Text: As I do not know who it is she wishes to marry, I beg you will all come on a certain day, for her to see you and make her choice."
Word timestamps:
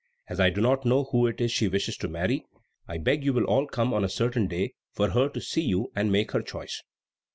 As 0.27 0.39
I 0.39 0.49
do 0.49 0.61
not 0.61 0.83
know 0.83 1.03
who 1.03 1.27
it 1.27 1.39
is 1.41 1.51
she 1.51 1.67
wishes 1.67 1.95
to 1.97 2.07
marry, 2.07 2.43
I 2.87 2.97
beg 2.97 3.23
you 3.23 3.33
will 3.33 3.43
all 3.43 3.67
come 3.67 3.93
on 3.93 4.03
a 4.03 4.09
certain 4.09 4.47
day, 4.47 4.73
for 4.91 5.11
her 5.11 5.29
to 5.29 5.39
see 5.39 5.61
you 5.61 5.91
and 5.95 6.11
make 6.11 6.31
her 6.31 6.41
choice." 6.41 6.81